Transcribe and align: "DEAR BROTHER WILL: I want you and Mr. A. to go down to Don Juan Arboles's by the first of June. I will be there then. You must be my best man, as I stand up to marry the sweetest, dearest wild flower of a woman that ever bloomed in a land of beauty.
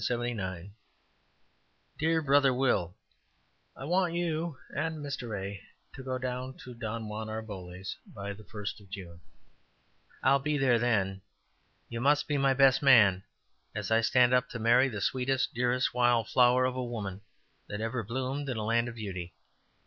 "DEAR 1.99 2.23
BROTHER 2.23 2.51
WILL: 2.51 2.95
I 3.75 3.85
want 3.85 4.15
you 4.15 4.57
and 4.75 4.97
Mr. 4.97 5.39
A. 5.39 5.61
to 5.93 6.01
go 6.03 6.17
down 6.17 6.57
to 6.65 6.73
Don 6.73 7.07
Juan 7.07 7.29
Arboles's 7.29 7.97
by 8.07 8.33
the 8.33 8.43
first 8.43 8.81
of 8.81 8.89
June. 8.89 9.21
I 10.23 10.31
will 10.31 10.39
be 10.39 10.57
there 10.57 10.79
then. 10.79 11.21
You 11.87 12.01
must 12.01 12.27
be 12.27 12.39
my 12.39 12.55
best 12.55 12.81
man, 12.81 13.23
as 13.75 13.91
I 13.91 14.01
stand 14.01 14.33
up 14.33 14.49
to 14.49 14.57
marry 14.57 14.89
the 14.89 15.01
sweetest, 15.01 15.53
dearest 15.53 15.93
wild 15.93 16.27
flower 16.29 16.65
of 16.65 16.75
a 16.75 16.83
woman 16.83 17.21
that 17.67 17.79
ever 17.79 18.01
bloomed 18.01 18.49
in 18.49 18.57
a 18.57 18.65
land 18.65 18.87
of 18.89 18.95
beauty. 18.95 19.35